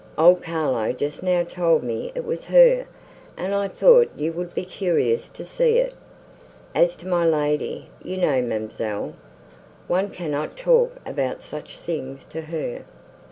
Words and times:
Old 0.17 0.41
Carlo 0.41 0.93
just 0.93 1.21
now 1.21 1.43
told 1.43 1.83
me 1.83 2.11
it 2.15 2.25
was 2.25 2.45
her, 2.45 2.87
and 3.37 3.53
I 3.53 3.67
thought 3.67 4.09
you 4.17 4.33
would 4.33 4.55
be 4.55 4.65
curious 4.65 5.29
to 5.29 5.45
see 5.45 5.77
it. 5.77 5.93
As 6.73 6.95
to 6.95 7.07
my 7.07 7.23
lady, 7.23 7.87
you 8.01 8.17
know, 8.17 8.41
ma'amselle, 8.41 9.13
one 9.87 10.09
cannot 10.09 10.57
talk 10.57 10.95
about 11.05 11.43
such 11.43 11.77
things 11.77 12.25
to 12.31 12.41
her." 12.41 12.83